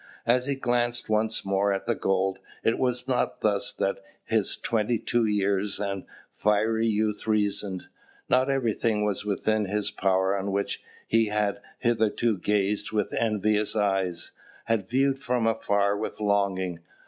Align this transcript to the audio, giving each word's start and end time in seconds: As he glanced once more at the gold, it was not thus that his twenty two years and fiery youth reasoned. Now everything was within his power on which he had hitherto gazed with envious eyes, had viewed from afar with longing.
As 0.25 0.47
he 0.47 0.55
glanced 0.55 1.09
once 1.09 1.45
more 1.45 1.71
at 1.71 1.85
the 1.85 1.93
gold, 1.93 2.39
it 2.63 2.79
was 2.79 3.07
not 3.07 3.41
thus 3.41 3.71
that 3.73 3.99
his 4.25 4.57
twenty 4.57 4.97
two 4.97 5.27
years 5.27 5.79
and 5.79 6.05
fiery 6.35 6.87
youth 6.87 7.27
reasoned. 7.27 7.83
Now 8.27 8.45
everything 8.45 9.05
was 9.05 9.25
within 9.25 9.65
his 9.65 9.91
power 9.91 10.35
on 10.35 10.51
which 10.51 10.81
he 11.07 11.27
had 11.27 11.61
hitherto 11.77 12.39
gazed 12.39 12.91
with 12.91 13.13
envious 13.13 13.75
eyes, 13.75 14.31
had 14.65 14.89
viewed 14.89 15.19
from 15.19 15.45
afar 15.45 15.95
with 15.95 16.19
longing. 16.19 16.79